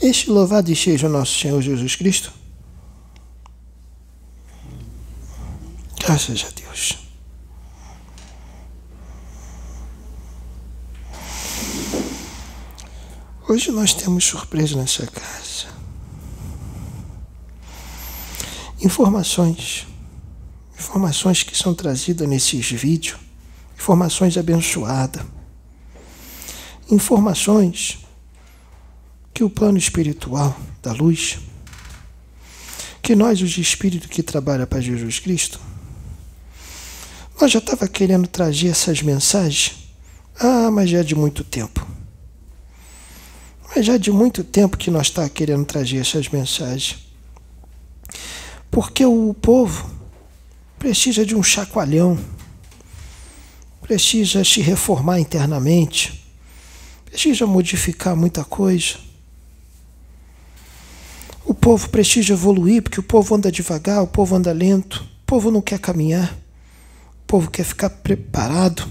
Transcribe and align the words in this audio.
Este 0.00 0.30
louvado 0.30 0.74
seja 0.74 1.06
o 1.06 1.10
nosso 1.10 1.38
Senhor 1.38 1.60
Jesus 1.60 1.94
Cristo. 1.94 2.32
Graças 5.98 6.46
a 6.48 6.50
Deus. 6.58 6.98
Hoje 13.46 13.70
nós 13.70 13.92
temos 13.92 14.24
surpresa 14.24 14.74
nessa 14.74 15.06
casa. 15.06 15.68
Informações. 18.80 19.86
Informações 20.78 21.42
que 21.42 21.54
são 21.54 21.74
trazidas 21.74 22.26
nesses 22.26 22.70
vídeos. 22.70 23.18
Informações 23.76 24.38
abençoadas. 24.38 25.26
Informações 26.90 27.99
que 29.40 29.44
o 29.44 29.48
plano 29.48 29.78
espiritual 29.78 30.54
da 30.82 30.92
luz, 30.92 31.38
que 33.00 33.16
nós, 33.16 33.40
os 33.40 33.50
de 33.50 33.62
espírito 33.62 34.06
que 34.06 34.22
trabalha 34.22 34.66
para 34.66 34.82
Jesus 34.82 35.18
Cristo, 35.18 35.58
nós 37.40 37.50
já 37.50 37.58
estava 37.58 37.88
querendo 37.88 38.28
trazer 38.28 38.68
essas 38.68 39.00
mensagens, 39.00 39.76
ah, 40.38 40.70
mas 40.70 40.90
já 40.90 40.98
é 40.98 41.02
de 41.02 41.14
muito 41.14 41.42
tempo. 41.42 41.86
Mas 43.74 43.86
já 43.86 43.94
é 43.94 43.98
de 43.98 44.12
muito 44.12 44.44
tempo 44.44 44.76
que 44.76 44.90
nós 44.90 45.06
está 45.06 45.26
querendo 45.26 45.64
trazer 45.64 45.96
essas 45.96 46.28
mensagens. 46.28 46.98
Porque 48.70 49.06
o 49.06 49.32
povo 49.32 49.90
precisa 50.78 51.24
de 51.24 51.34
um 51.34 51.42
chacoalhão, 51.42 52.18
precisa 53.80 54.44
se 54.44 54.60
reformar 54.60 55.18
internamente, 55.18 56.26
precisa 57.06 57.46
modificar 57.46 58.14
muita 58.14 58.44
coisa. 58.44 59.08
O 61.60 61.68
povo 61.70 61.90
precisa 61.90 62.32
evoluir, 62.32 62.80
porque 62.80 62.98
o 62.98 63.02
povo 63.02 63.34
anda 63.34 63.52
devagar, 63.52 64.02
o 64.02 64.06
povo 64.06 64.34
anda 64.34 64.50
lento, 64.50 65.06
o 65.22 65.26
povo 65.26 65.50
não 65.50 65.60
quer 65.60 65.78
caminhar, 65.78 66.32
o 66.32 67.26
povo 67.26 67.50
quer 67.50 67.64
ficar 67.64 67.90
preparado. 67.90 68.90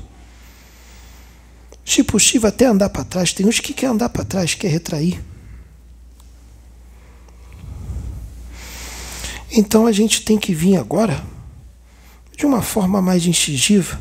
Se 1.83 2.03
possível, 2.03 2.47
até 2.47 2.67
andar 2.67 2.89
para 2.89 3.03
trás. 3.03 3.33
Tem 3.33 3.47
uns 3.47 3.59
que 3.59 3.73
quer 3.73 3.87
andar 3.87 4.09
para 4.09 4.23
trás, 4.23 4.53
quer 4.53 4.67
retrair. 4.67 5.19
Então 9.51 9.87
a 9.87 9.91
gente 9.91 10.21
tem 10.21 10.37
que 10.37 10.53
vir 10.53 10.77
agora 10.77 11.25
de 12.37 12.45
uma 12.45 12.61
forma 12.61 13.01
mais 13.01 13.25
incisiva, 13.25 13.99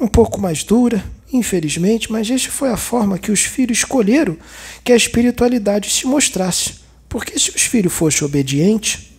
um 0.00 0.08
pouco 0.08 0.40
mais 0.40 0.64
dura, 0.64 1.04
infelizmente, 1.32 2.10
mas 2.10 2.28
essa 2.28 2.50
foi 2.50 2.70
a 2.70 2.76
forma 2.76 3.20
que 3.20 3.30
os 3.30 3.42
filhos 3.42 3.78
escolheram 3.78 4.36
que 4.82 4.90
a 4.90 4.96
espiritualidade 4.96 5.88
se 5.88 6.08
mostrasse. 6.08 6.81
Porque 7.12 7.38
se 7.38 7.50
os 7.50 7.60
filhos 7.60 7.92
fossem 7.92 8.24
obedientes, 8.24 9.12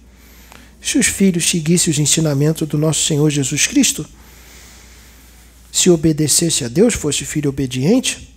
se 0.81 0.97
os 0.97 1.05
filhos 1.05 1.47
seguissem 1.47 1.91
os 1.91 1.99
ensinamentos 1.99 2.67
do 2.67 2.75
nosso 2.75 3.05
Senhor 3.05 3.29
Jesus 3.29 3.67
Cristo, 3.67 4.03
se 5.71 5.91
obedecesse 5.91 6.65
a 6.65 6.67
Deus, 6.67 6.95
fosse 6.95 7.23
filho 7.23 7.51
obediente, 7.51 8.35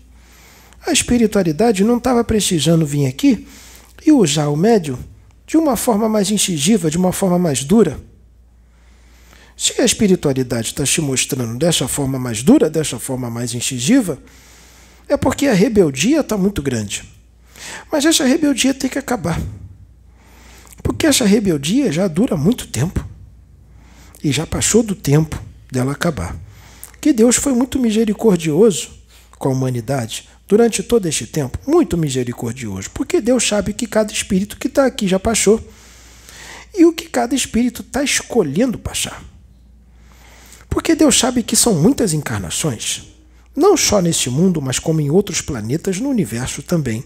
a 0.86 0.92
espiritualidade 0.92 1.82
não 1.84 1.96
estava 1.96 2.22
precisando 2.22 2.84
vir 2.84 3.06
aqui 3.06 3.48
e 4.04 4.12
usar 4.12 4.48
o 4.48 4.56
médium 4.56 4.98
de 5.46 5.56
uma 5.56 5.74
forma 5.74 6.06
mais 6.06 6.30
incisiva, 6.30 6.90
de 6.90 6.98
uma 6.98 7.10
forma 7.10 7.38
mais 7.38 7.64
dura. 7.64 7.98
Se 9.56 9.80
a 9.80 9.86
espiritualidade 9.86 10.66
está 10.66 10.84
se 10.84 11.00
mostrando 11.00 11.58
dessa 11.58 11.88
forma 11.88 12.18
mais 12.18 12.42
dura, 12.42 12.68
dessa 12.68 12.98
forma 12.98 13.30
mais 13.30 13.54
incisiva, 13.54 14.18
é 15.08 15.16
porque 15.16 15.46
a 15.46 15.54
rebeldia 15.54 16.20
está 16.20 16.36
muito 16.36 16.60
grande. 16.60 17.15
Mas 17.90 18.04
essa 18.04 18.24
rebeldia 18.24 18.74
tem 18.74 18.90
que 18.90 18.98
acabar. 18.98 19.40
Porque 20.82 21.06
essa 21.06 21.24
rebeldia 21.24 21.90
já 21.90 22.08
dura 22.08 22.36
muito 22.36 22.68
tempo. 22.68 23.04
E 24.22 24.32
já 24.32 24.46
passou 24.46 24.82
do 24.82 24.94
tempo 24.94 25.40
dela 25.70 25.92
acabar. 25.92 26.36
Que 27.00 27.12
Deus 27.12 27.36
foi 27.36 27.52
muito 27.52 27.78
misericordioso 27.78 28.90
com 29.38 29.48
a 29.48 29.52
humanidade 29.52 30.28
durante 30.48 30.82
todo 30.82 31.06
este 31.06 31.26
tempo. 31.26 31.58
Muito 31.66 31.96
misericordioso. 31.96 32.90
Porque 32.90 33.20
Deus 33.20 33.46
sabe 33.46 33.72
que 33.72 33.86
cada 33.86 34.12
espírito 34.12 34.56
que 34.56 34.68
está 34.68 34.86
aqui 34.86 35.06
já 35.06 35.18
passou. 35.18 35.60
E 36.74 36.84
o 36.84 36.92
que 36.92 37.08
cada 37.08 37.34
espírito 37.34 37.82
está 37.82 38.02
escolhendo 38.02 38.78
passar. 38.78 39.22
Porque 40.68 40.94
Deus 40.94 41.18
sabe 41.18 41.42
que 41.42 41.56
são 41.56 41.74
muitas 41.74 42.12
encarnações, 42.12 43.04
não 43.56 43.78
só 43.78 44.02
nesse 44.02 44.28
mundo, 44.28 44.60
mas 44.60 44.78
como 44.78 45.00
em 45.00 45.10
outros 45.10 45.40
planetas 45.40 45.98
no 45.98 46.10
universo 46.10 46.62
também 46.62 47.02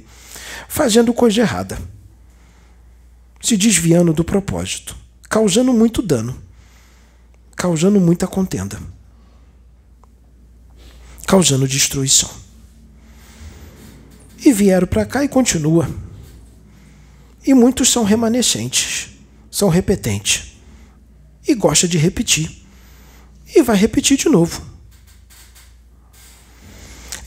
fazendo 0.68 1.12
coisa 1.12 1.40
errada, 1.40 1.78
se 3.40 3.56
desviando 3.56 4.12
do 4.12 4.24
propósito, 4.24 4.96
causando 5.28 5.72
muito 5.72 6.02
dano, 6.02 6.40
causando 7.56 8.00
muita 8.00 8.26
contenda, 8.26 8.80
causando 11.26 11.68
destruição. 11.68 12.30
E 14.44 14.52
vieram 14.52 14.86
para 14.86 15.04
cá 15.04 15.22
e 15.22 15.28
continua. 15.28 15.88
E 17.46 17.52
muitos 17.52 17.90
são 17.90 18.04
remanescentes, 18.04 19.10
são 19.50 19.68
repetentes. 19.68 20.56
E 21.46 21.54
gosta 21.54 21.86
de 21.86 21.98
repetir. 21.98 22.64
E 23.54 23.62
vai 23.62 23.76
repetir 23.76 24.16
de 24.16 24.28
novo. 24.28 24.62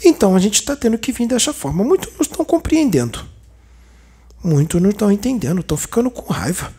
Então 0.04 0.36
a 0.36 0.40
gente 0.40 0.56
está 0.56 0.76
tendo 0.76 0.98
que 0.98 1.12
vir 1.12 1.28
dessa 1.28 1.54
forma. 1.54 1.84
Muitos 1.84 2.12
não 2.14 2.22
estão 2.22 2.44
compreendendo. 2.44 3.26
Muitos 4.44 4.82
não 4.82 4.90
estão 4.90 5.12
entendendo. 5.12 5.62
Estão 5.62 5.78
ficando 5.78 6.12
com 6.12 6.32
raiva. 6.32 6.74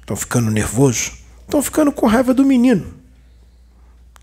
Estão 0.00 0.16
ficando 0.16 0.50
nervoso. 0.50 1.12
Estão 1.42 1.62
ficando 1.62 1.90
com 1.90 2.06
raiva 2.06 2.32
do 2.32 2.44
menino 2.44 3.04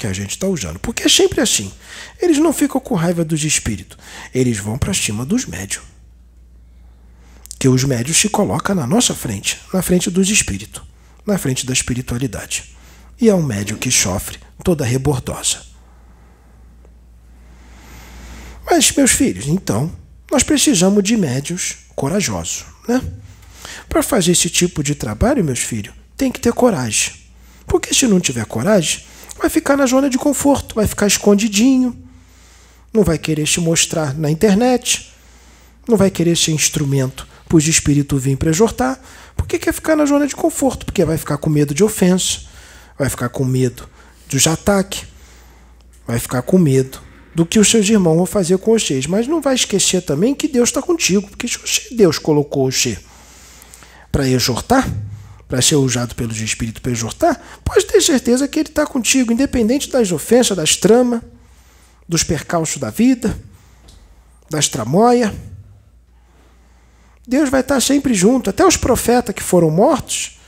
que 0.02 0.08
a 0.08 0.14
gente 0.14 0.32
está 0.32 0.48
usando. 0.48 0.80
Porque 0.80 1.04
é 1.04 1.10
sempre 1.10 1.42
assim. 1.42 1.72
Eles 2.20 2.40
não 2.40 2.52
ficam 2.52 2.82
com 2.82 2.96
raiva 2.96 3.24
dos 3.24 3.44
espíritos. 3.44 3.98
Eles 4.34 4.58
vão 4.58 4.78
para 4.78 4.94
cima 4.96 5.24
dos 5.24 5.46
médios. 5.46 5.84
Que 7.60 7.70
os 7.70 7.84
médios 7.84 8.18
se 8.18 8.28
colocam 8.28 8.76
na 8.76 8.88
nossa 8.88 9.14
frente, 9.14 9.60
na 9.72 9.84
frente 9.84 10.10
dos 10.10 10.28
espíritos, 10.30 10.82
na 11.24 11.38
frente 11.38 11.68
da 11.68 11.74
espiritualidade. 11.74 12.76
E 13.20 13.30
é 13.30 13.36
um 13.36 13.44
médio 13.44 13.78
que 13.78 13.92
sofre 13.92 14.40
toda 14.64 14.84
rebordosa. 14.84 15.71
Mas, 18.72 18.90
meus 18.94 19.12
filhos, 19.12 19.48
então, 19.48 19.92
nós 20.32 20.44
precisamos 20.44 21.04
de 21.04 21.18
médios 21.18 21.80
corajosos, 21.94 22.64
né? 22.88 23.02
Para 23.90 24.02
fazer 24.02 24.32
esse 24.32 24.50
tipo 24.50 24.82
de 24.82 24.96
trabalho, 24.96 25.44
meus 25.44 25.60
filhos, 25.60 25.94
tem 26.16 26.32
que 26.32 26.40
ter 26.40 26.54
coragem. 26.54 27.12
Porque 27.68 27.94
se 27.94 28.08
não 28.08 28.18
tiver 28.18 28.46
coragem, 28.46 29.04
vai 29.38 29.50
ficar 29.50 29.76
na 29.76 29.86
zona 29.86 30.10
de 30.10 30.18
conforto, 30.18 30.74
vai 30.74 30.88
ficar 30.88 31.06
escondidinho, 31.06 32.02
não 32.94 33.04
vai 33.04 33.18
querer 33.18 33.46
se 33.46 33.60
mostrar 33.60 34.18
na 34.18 34.32
internet, 34.32 35.12
não 35.86 35.98
vai 35.98 36.10
querer 36.10 36.38
ser 36.38 36.54
instrumento 36.54 37.28
para 37.50 37.58
os 37.58 37.68
espíritos 37.68 38.24
vir 38.24 38.38
para 38.38 38.52
exortar, 38.52 38.98
porque 39.36 39.60
quer 39.60 39.74
ficar 39.74 39.98
na 39.98 40.06
zona 40.06 40.26
de 40.26 40.34
conforto, 40.34 40.86
porque 40.86 41.04
vai 41.04 41.18
ficar 41.18 41.38
com 41.38 41.50
medo 41.50 41.74
de 41.74 41.84
ofensa, 41.84 42.44
vai 42.98 43.10
ficar 43.10 43.28
com 43.28 43.44
medo 43.44 43.90
dos 44.30 44.48
ataques, 44.48 45.04
vai 46.08 46.20
ficar 46.20 46.42
com 46.42 46.58
medo 46.58 47.11
do 47.34 47.46
que 47.46 47.60
os 47.60 47.70
seus 47.70 47.88
irmãos 47.90 48.16
vão 48.16 48.26
fazer 48.26 48.58
com 48.58 48.72
vocês. 48.72 49.08
Mas 49.08 49.28
não 49.28 49.42
vai 49.42 49.56
esquecer 49.56 50.02
também 50.02 50.36
que 50.36 50.48
Deus 50.48 50.70
está 50.70 50.82
contigo, 50.82 51.28
porque 51.28 51.48
Deus 51.92 52.20
colocou 52.20 52.72
você 52.72 52.98
para 54.12 54.28
exortar, 54.28 54.88
para 55.48 55.62
ser 55.62 55.76
usado 55.76 56.16
pelos 56.16 56.40
espíritos 56.40 56.82
para 56.82 56.92
exortar, 56.92 57.42
pode 57.64 57.86
ter 57.86 58.02
certeza 58.02 58.48
que 58.48 58.60
Ele 58.60 58.70
está 58.70 58.86
contigo, 58.86 59.32
independente 59.32 59.90
das 59.90 60.12
ofensas, 60.12 60.56
das 60.58 60.76
tramas, 60.76 61.22
dos 62.08 62.24
percalços 62.24 62.78
da 62.78 62.90
vida, 62.90 63.38
das 64.50 64.68
tramóias. 64.68 65.32
Deus 67.28 67.50
vai 67.50 67.62
estar 67.62 67.80
sempre 67.80 68.14
junto. 68.14 68.50
Até 68.50 68.66
os 68.66 68.76
profetas 68.76 69.34
que 69.34 69.44
foram 69.44 69.70
mortos, 69.70 70.40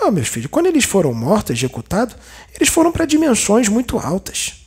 ah, 0.00 0.10
meus 0.10 0.28
filhos, 0.28 0.50
quando 0.50 0.66
eles 0.66 0.84
foram 0.84 1.12
mortos, 1.12 1.56
executados, 1.56 2.14
eles 2.54 2.68
foram 2.68 2.92
para 2.92 3.04
dimensões 3.04 3.68
muito 3.68 3.98
altas. 3.98 4.57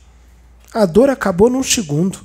A 0.74 0.86
dor 0.86 1.10
acabou 1.10 1.50
num 1.50 1.62
segundo. 1.62 2.18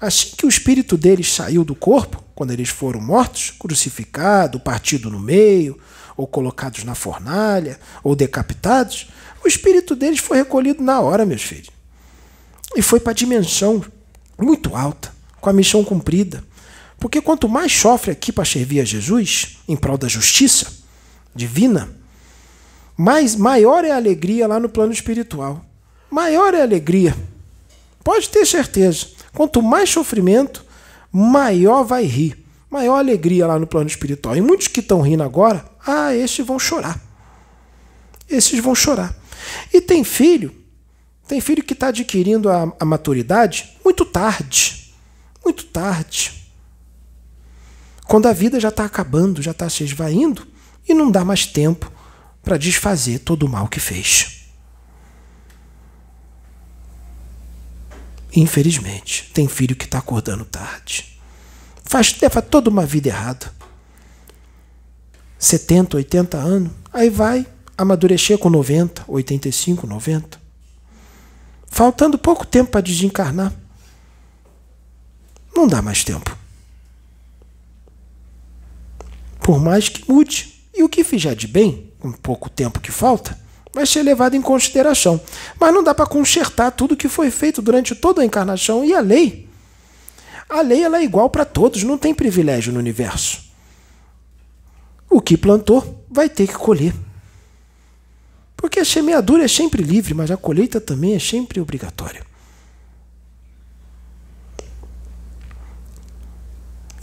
Assim 0.00 0.36
que 0.36 0.46
o 0.46 0.48
espírito 0.48 0.96
deles 0.96 1.32
saiu 1.32 1.64
do 1.64 1.74
corpo, 1.74 2.22
quando 2.32 2.52
eles 2.52 2.68
foram 2.68 3.00
mortos, 3.00 3.50
crucificados, 3.50 4.62
partido 4.62 5.10
no 5.10 5.18
meio, 5.18 5.76
ou 6.16 6.28
colocados 6.28 6.84
na 6.84 6.94
fornalha, 6.94 7.80
ou 8.04 8.14
decapitados, 8.14 9.08
o 9.44 9.48
espírito 9.48 9.96
deles 9.96 10.20
foi 10.20 10.36
recolhido 10.36 10.80
na 10.82 11.00
hora, 11.00 11.26
meus 11.26 11.42
filhos. 11.42 11.70
E 12.76 12.82
foi 12.82 13.00
para 13.00 13.10
a 13.10 13.14
dimensão 13.14 13.84
muito 14.38 14.76
alta, 14.76 15.12
com 15.40 15.50
a 15.50 15.52
missão 15.52 15.82
cumprida. 15.82 16.44
Porque 17.00 17.20
quanto 17.20 17.48
mais 17.48 17.72
sofre 17.72 18.12
aqui 18.12 18.30
para 18.30 18.44
servir 18.44 18.80
a 18.80 18.84
Jesus, 18.84 19.58
em 19.66 19.76
prol 19.76 19.98
da 19.98 20.06
justiça 20.06 20.66
divina, 21.34 21.88
mais 22.96 23.34
maior 23.34 23.84
é 23.84 23.90
a 23.90 23.96
alegria 23.96 24.46
lá 24.46 24.60
no 24.60 24.68
plano 24.68 24.92
espiritual 24.92 25.64
maior 26.10 26.54
é 26.54 26.60
a 26.60 26.64
alegria. 26.64 27.16
Pode 28.02 28.28
ter 28.28 28.46
certeza. 28.46 29.06
Quanto 29.34 29.62
mais 29.62 29.90
sofrimento, 29.90 30.64
maior 31.12 31.84
vai 31.84 32.04
rir, 32.04 32.44
maior 32.70 32.96
alegria 32.96 33.46
lá 33.46 33.58
no 33.58 33.66
plano 33.66 33.86
espiritual. 33.86 34.36
E 34.36 34.40
muitos 34.40 34.68
que 34.68 34.80
estão 34.80 35.00
rindo 35.00 35.22
agora, 35.22 35.64
ah, 35.86 36.14
esses 36.14 36.44
vão 36.44 36.58
chorar. 36.58 37.00
Esses 38.28 38.58
vão 38.60 38.74
chorar. 38.74 39.14
E 39.72 39.80
tem 39.80 40.04
filho, 40.04 40.54
tem 41.26 41.40
filho 41.40 41.62
que 41.62 41.72
está 41.72 41.88
adquirindo 41.88 42.48
a, 42.48 42.72
a 42.78 42.84
maturidade 42.84 43.76
muito 43.84 44.04
tarde. 44.04 44.94
Muito 45.44 45.64
tarde. 45.64 46.32
Quando 48.06 48.26
a 48.26 48.32
vida 48.32 48.58
já 48.58 48.68
está 48.68 48.84
acabando, 48.84 49.42
já 49.42 49.50
está 49.50 49.68
se 49.68 49.84
esvaindo 49.84 50.46
e 50.88 50.94
não 50.94 51.10
dá 51.10 51.24
mais 51.24 51.46
tempo 51.46 51.92
para 52.42 52.56
desfazer 52.56 53.18
todo 53.18 53.44
o 53.44 53.48
mal 53.48 53.68
que 53.68 53.78
fez. 53.78 54.37
Infelizmente, 58.34 59.30
tem 59.32 59.48
filho 59.48 59.76
que 59.76 59.84
está 59.84 59.98
acordando 59.98 60.44
tarde. 60.44 61.18
Faz, 61.84 62.14
leva 62.20 62.42
toda 62.42 62.68
uma 62.68 62.84
vida 62.84 63.08
errada. 63.08 63.52
70, 65.38 65.96
80 65.96 66.36
anos, 66.36 66.72
aí 66.92 67.08
vai 67.08 67.46
amadurecer 67.76 68.36
com 68.38 68.50
90, 68.50 69.04
85, 69.06 69.86
90. 69.86 70.38
Faltando 71.66 72.18
pouco 72.18 72.46
tempo 72.46 72.72
para 72.72 72.80
desencarnar. 72.80 73.52
Não 75.54 75.66
dá 75.66 75.80
mais 75.80 76.04
tempo. 76.04 76.36
Por 79.40 79.60
mais 79.60 79.88
que 79.88 80.10
mude. 80.10 80.54
E 80.74 80.82
o 80.82 80.88
que 80.88 81.02
fizer 81.02 81.34
de 81.34 81.48
bem, 81.48 81.92
com 81.98 82.12
pouco 82.12 82.48
tempo 82.48 82.80
que 82.80 82.92
falta, 82.92 83.38
vai 83.78 83.86
ser 83.86 84.02
levado 84.02 84.34
em 84.34 84.42
consideração. 84.42 85.20
Mas 85.58 85.72
não 85.72 85.84
dá 85.84 85.94
para 85.94 86.04
consertar 86.04 86.72
tudo 86.72 86.96
que 86.96 87.08
foi 87.08 87.30
feito 87.30 87.62
durante 87.62 87.94
toda 87.94 88.20
a 88.20 88.24
encarnação 88.24 88.84
e 88.84 88.92
a 88.92 88.98
lei. 88.98 89.48
A 90.48 90.60
lei 90.62 90.82
ela 90.82 90.98
é 90.98 91.04
igual 91.04 91.30
para 91.30 91.44
todos, 91.44 91.84
não 91.84 91.96
tem 91.96 92.12
privilégio 92.12 92.72
no 92.72 92.80
universo. 92.80 93.40
O 95.08 95.20
que 95.20 95.36
plantou 95.36 96.04
vai 96.10 96.28
ter 96.28 96.48
que 96.48 96.54
colher. 96.54 96.92
Porque 98.56 98.80
a 98.80 98.84
semeadura 98.84 99.44
é 99.44 99.48
sempre 99.48 99.80
livre, 99.80 100.12
mas 100.12 100.32
a 100.32 100.36
colheita 100.36 100.80
também 100.80 101.14
é 101.14 101.20
sempre 101.20 101.60
obrigatória. 101.60 102.26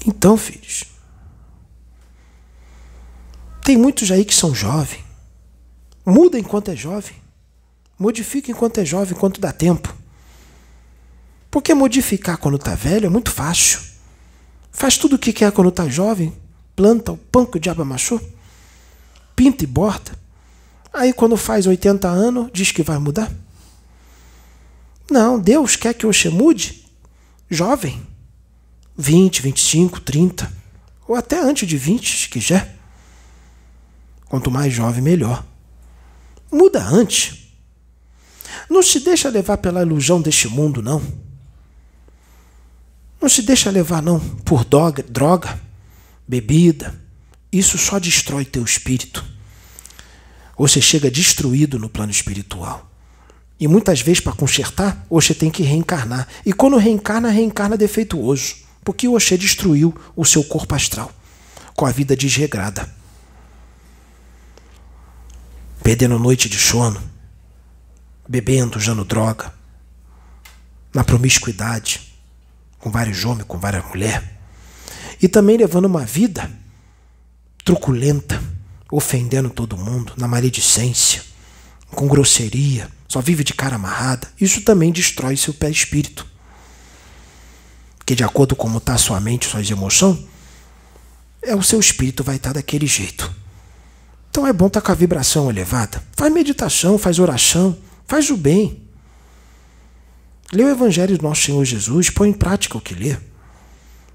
Então, 0.06 0.36
filhos, 0.36 0.84
tem 3.64 3.78
muitos 3.78 4.12
aí 4.12 4.26
que 4.26 4.36
são 4.36 4.54
jovens. 4.54 5.06
Muda 6.06 6.38
enquanto 6.38 6.70
é 6.70 6.76
jovem. 6.76 7.16
Modifica 7.98 8.52
enquanto 8.52 8.80
é 8.80 8.86
jovem, 8.86 9.16
enquanto 9.16 9.42
dá 9.42 9.52
tempo. 9.52 9.94
Porque 11.50 11.74
modificar 11.74 12.38
quando 12.38 12.58
está 12.58 12.76
velho 12.76 13.06
é 13.06 13.10
muito 13.10 13.32
fácil. 13.32 13.80
Faz 14.72 14.98
tudo 14.98 15.16
o 15.16 15.20
que 15.20 15.32
quer 15.32 15.52
quando 15.54 15.70
está 15.70 15.88
jovem, 15.88 16.34
planta 16.76 17.14
o 17.14 17.18
pão 17.18 17.46
que 17.46 17.58
o 17.58 17.60
diabo 17.60 17.82
amassou, 17.82 18.22
pinta 19.36 19.64
e 19.64 19.68
borda. 19.68 20.12
Aí, 20.94 21.14
quando 21.14 21.38
faz 21.38 21.66
80 21.66 22.08
anos, 22.08 22.50
diz 22.54 22.72
que 22.72 22.84
vai 22.84 22.98
mudar? 22.98 23.32
Não, 25.10 25.40
Deus 25.40 25.76
quer 25.76 25.94
que 25.94 26.06
você 26.06 26.30
mude 26.30 26.86
jovem. 27.50 28.06
20, 28.98 29.42
25, 29.42 30.02
30. 30.02 30.52
Ou 31.08 31.16
até 31.16 31.40
antes 31.40 31.68
de 31.68 31.78
20, 31.78 32.18
se 32.18 32.30
quiser. 32.30 32.76
Quanto 34.26 34.50
mais 34.50 34.74
jovem, 34.74 35.02
melhor. 35.02 35.46
Muda 36.52 36.84
antes. 36.84 37.50
Não 38.70 38.82
se 38.82 39.00
deixa 39.00 39.30
levar 39.30 39.58
pela 39.58 39.82
ilusão 39.82 40.22
deste 40.22 40.48
mundo, 40.48 40.82
não. 40.82 41.02
Não 43.22 43.30
se 43.30 43.42
deixa 43.42 43.70
levar, 43.70 44.02
não, 44.02 44.20
por 44.20 44.64
droga, 44.66 45.04
droga 45.04 45.60
bebida. 46.28 46.94
Isso 47.52 47.78
só 47.78 48.00
destrói 48.00 48.46
teu 48.46 48.64
espírito 48.64 49.36
você 50.58 50.82
chega 50.82 51.12
destruído 51.12 51.78
no 51.78 51.90
plano 51.90 52.12
espiritual. 52.12 52.90
E 53.60 53.68
muitas 53.68 54.02
vezes, 54.02 54.20
para 54.20 54.34
consertar, 54.34 55.06
você 55.10 55.34
tem 55.34 55.50
que 55.50 55.64
reencarnar. 55.64 56.28
E 56.46 56.54
quando 56.54 56.78
reencarna, 56.78 57.30
reencarna 57.30 57.78
defeituoso. 57.78 58.56
Porque 58.84 59.08
você 59.08 59.38
destruiu 59.38 59.94
o 60.16 60.26
seu 60.26 60.44
corpo 60.44 60.76
astral 60.76 61.12
com 61.76 61.86
a 61.86 61.92
vida 61.92 62.16
desregrada. 62.16 62.90
Perdendo 65.86 66.18
noite 66.18 66.50
de 66.50 66.58
sono, 66.58 67.00
bebendo, 68.28 68.80
usando 68.80 69.06
droga, 69.06 69.54
na 70.92 71.04
promiscuidade, 71.04 72.12
com 72.80 72.90
vários 72.90 73.24
homens, 73.24 73.46
com 73.48 73.60
várias 73.60 73.86
mulheres. 73.86 74.28
E 75.22 75.28
também 75.28 75.58
levando 75.58 75.86
uma 75.86 76.04
vida 76.04 76.52
truculenta. 77.64 78.42
Ofendendo 78.92 79.50
todo 79.52 79.78
mundo, 79.78 80.14
na 80.18 80.28
maledicência, 80.28 81.22
com 81.88 82.08
grosseria, 82.08 82.90
só 83.08 83.22
vive 83.22 83.44
de 83.44 83.54
cara 83.54 83.76
amarrada, 83.76 84.28
isso 84.42 84.62
também 84.62 84.92
destrói 84.92 85.38
seu 85.38 85.54
pé 85.54 85.70
espírito. 85.70 86.26
Porque 87.98 88.16
de 88.16 88.24
acordo 88.24 88.56
com 88.56 88.64
como 88.64 88.80
está 88.80 88.98
sua 88.98 89.20
mente, 89.20 89.48
suas 89.48 89.70
emoções, 89.70 90.26
é 91.44 91.56
o 91.56 91.62
seu 91.62 91.80
espírito 91.80 92.24
vai 92.24 92.38
estar 92.38 92.50
tá 92.50 92.54
daquele 92.54 92.88
jeito. 92.88 93.45
Então 94.36 94.46
é 94.46 94.52
bom 94.52 94.68
estar 94.68 94.82
tá 94.82 94.86
com 94.86 94.92
a 94.92 94.96
vibração 94.96 95.50
elevada. 95.50 96.04
Faz 96.12 96.34
meditação, 96.34 96.98
faz 96.98 97.20
oração, 97.20 97.78
faz 98.06 98.30
o 98.30 98.36
bem. 98.36 98.84
Lê 100.52 100.62
o 100.62 100.70
Evangelho 100.70 101.18
do 101.18 101.24
nosso 101.24 101.44
Senhor 101.44 101.64
Jesus, 101.64 102.10
põe 102.10 102.32
em 102.32 102.34
prática 102.34 102.78
o 102.78 102.82
que 102.82 102.94
lê. 102.94 103.16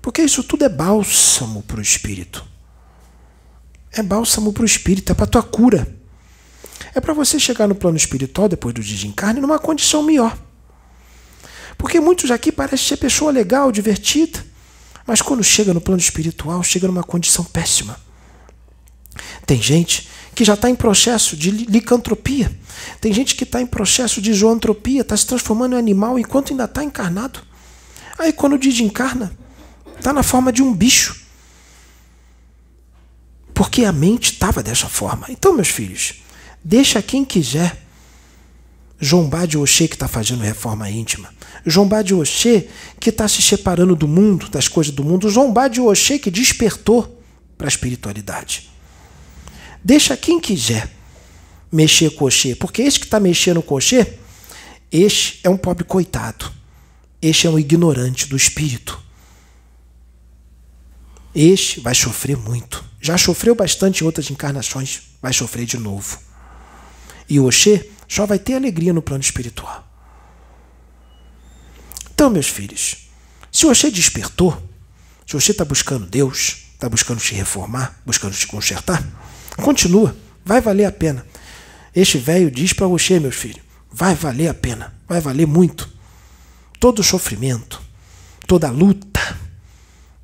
Porque 0.03 0.21
isso 0.21 0.45
tudo 0.45 0.67
é 0.67 0.69
bálsamo 0.69 1.63
para 1.63 1.79
o 1.79 1.81
espírito. 1.81 2.45
É 3.91 4.03
bálsamo 4.03 4.53
para 4.53 4.63
o 4.63 4.67
espírito, 4.67 5.11
é 5.11 5.15
para 5.15 5.25
a 5.25 5.27
tua 5.27 5.43
cura. 5.43 5.89
É 6.95 7.01
para 7.01 7.15
você 7.15 7.41
chegar 7.41 7.67
no 7.67 7.75
plano 7.75 7.97
espiritual 7.97 8.47
depois 8.47 8.75
do 8.75 8.83
desencarne 8.83 9.41
numa 9.41 9.59
condição 9.59 10.03
melhor. 10.03 10.37
Porque 11.79 11.99
muitos 11.99 12.31
aqui 12.31 12.53
parecem 12.53 12.89
ser 12.89 12.99
pessoa 12.99 13.33
legal, 13.33 13.73
divertida, 13.73 14.45
mas 15.07 15.23
quando 15.23 15.43
chega 15.43 15.73
no 15.73 15.81
plano 15.81 15.99
espiritual, 15.99 16.63
chega 16.63 16.87
numa 16.87 17.03
condição 17.03 17.43
péssima. 17.43 18.10
Tem 19.51 19.61
gente 19.61 20.07
que 20.33 20.45
já 20.45 20.55
está 20.55 20.71
em 20.71 20.77
processo 20.77 21.37
de 21.37 21.51
licantropia. 21.51 22.57
Tem 23.01 23.13
gente 23.13 23.35
que 23.35 23.43
está 23.43 23.61
em 23.61 23.67
processo 23.67 24.23
de 24.23 24.33
zoantropia, 24.33 25.01
está 25.01 25.17
se 25.17 25.27
transformando 25.27 25.75
em 25.75 25.77
animal 25.77 26.17
enquanto 26.21 26.53
ainda 26.53 26.67
está 26.67 26.85
encarnado. 26.85 27.41
Aí 28.17 28.33
quando 28.33 28.57
desencarna, 28.57 29.37
está 29.99 30.13
na 30.13 30.23
forma 30.23 30.53
de 30.53 30.63
um 30.63 30.73
bicho 30.73 31.21
porque 33.53 33.85
a 33.85 33.91
mente 33.91 34.35
estava 34.35 34.63
dessa 34.63 34.89
forma. 34.89 35.27
Então, 35.29 35.53
meus 35.53 35.69
filhos, 35.69 36.23
deixa 36.63 37.03
quem 37.03 37.25
quiser 37.25 37.77
zombar 39.05 39.49
de 39.49 39.59
Oxê 39.59 39.89
que 39.89 39.97
está 39.97 40.07
fazendo 40.07 40.45
reforma 40.45 40.89
íntima, 40.89 41.35
zombar 41.69 42.05
de 42.05 42.15
Oxê 42.15 42.69
que 43.01 43.11
está 43.11 43.27
se 43.27 43.43
separando 43.43 43.97
do 43.97 44.07
mundo, 44.07 44.49
das 44.49 44.69
coisas 44.69 44.95
do 44.95 45.03
mundo, 45.03 45.29
zombar 45.29 45.69
de 45.69 45.81
Oxê 45.81 46.21
que 46.21 46.31
despertou 46.31 47.21
para 47.59 47.67
a 47.67 47.69
espiritualidade. 47.69 48.71
Deixa 49.83 50.17
quem 50.17 50.41
quiser 50.41 50.91
mexer 51.73 52.11
com 52.11 52.25
Oxê, 52.25 52.55
porque 52.55 52.83
esse 52.83 52.99
que 52.99 53.07
está 53.07 53.21
mexendo 53.21 53.63
com 53.63 53.77
Oxê, 53.77 54.19
este 54.91 55.41
é 55.45 55.49
um 55.49 55.57
pobre 55.57 55.85
coitado, 55.85 56.51
este 57.23 57.47
é 57.47 57.51
um 57.51 57.59
ignorante 57.59 58.27
do 58.27 58.37
espírito. 58.37 59.01
Este 61.35 61.81
vai 61.81 61.95
sofrer 61.95 62.37
muito. 62.37 62.85
Já 63.01 63.17
sofreu 63.17 63.55
bastante 63.55 64.03
em 64.03 64.05
outras 64.05 64.31
encarnações, 64.31 65.03
vai 65.23 65.33
sofrer 65.33 65.65
de 65.65 65.79
novo. 65.79 66.19
E 67.29 67.39
o 67.39 67.47
Oxê 67.47 67.89
só 68.09 68.27
vai 68.27 68.39
ter 68.39 68.55
alegria 68.55 68.93
no 68.93 69.01
plano 69.01 69.23
espiritual. 69.23 69.87
Então, 72.13 72.29
meus 72.29 72.49
filhos, 72.49 73.09
se 73.51 73.65
o 73.65 73.71
Oxê 73.71 73.91
despertou, 73.91 74.61
se 75.27 75.37
o 75.37 75.39
Oxê 75.39 75.53
está 75.53 75.65
buscando 75.65 76.07
Deus, 76.07 76.67
está 76.75 76.89
buscando 76.89 77.21
te 77.21 77.35
reformar, 77.35 77.99
buscando 78.05 78.35
te 78.35 78.47
consertar, 78.47 79.03
continua, 79.57 80.17
vai 80.45 80.61
valer 80.61 80.85
a 80.85 80.93
pena. 80.93 81.27
Este 81.95 82.19
velho 82.19 82.51
diz 82.51 82.73
para 82.73 82.87
Oxê, 82.87 83.19
meus 83.19 83.37
filhos, 83.37 83.63
vai 83.91 84.15
valer 84.15 84.49
a 84.49 84.55
pena, 84.55 84.95
vai 85.09 85.21
valer 85.21 85.47
muito. 85.47 85.89
Todo 86.79 87.03
sofrimento, 87.03 87.81
toda 88.47 88.71
luta, 88.71 89.39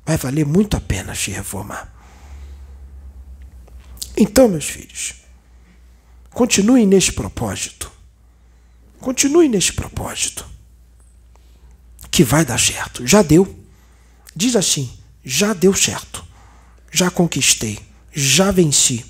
vai 0.05 0.17
valer 0.17 0.45
muito 0.45 0.77
a 0.77 0.81
pena 0.81 1.13
te 1.13 1.31
reformar. 1.31 1.93
Então, 4.15 4.47
meus 4.47 4.65
filhos, 4.65 5.13
continuem 6.31 6.87
neste 6.87 7.11
propósito. 7.13 7.91
Continuem 8.99 9.47
neste 9.47 9.73
propósito. 9.73 10.45
Que 12.09 12.23
vai 12.23 12.43
dar 12.43 12.59
certo. 12.59 13.05
Já 13.05 13.21
deu. 13.21 13.63
Diz 14.35 14.55
assim: 14.55 14.89
já 15.23 15.53
deu 15.53 15.73
certo. 15.73 16.25
Já 16.91 17.11
conquistei. 17.11 17.77
Já 18.11 18.49
venci. 18.49 19.05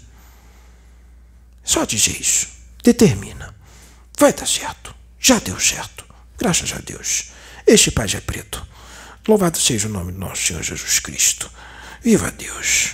Só 1.67 1.83
dizer 1.83 2.19
isso. 2.19 2.47
Determina. 2.81 3.53
Vai 4.17 4.31
dar 4.31 4.47
certo. 4.47 4.95
Já 5.19 5.38
deu 5.38 5.59
certo. 5.59 6.05
Graças 6.38 6.71
a 6.71 6.77
Deus. 6.77 7.25
Este 7.67 7.91
Pai 7.91 8.07
é 8.13 8.21
preto. 8.21 8.65
Louvado 9.27 9.59
seja 9.59 9.89
o 9.89 9.91
nome 9.91 10.13
do 10.13 10.17
nosso 10.17 10.43
Senhor 10.43 10.63
Jesus 10.63 11.00
Cristo. 11.00 11.51
Viva 12.01 12.31
Deus! 12.31 12.93